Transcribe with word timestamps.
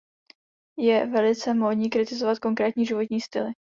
Je 0.79 1.05
velice 1.07 1.53
módní 1.53 1.89
kritizovat 1.89 2.39
konkrétní 2.39 2.85
životní 2.85 3.21
styly. 3.21 3.51